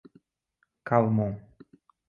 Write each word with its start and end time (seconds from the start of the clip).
Calmon 0.87 1.33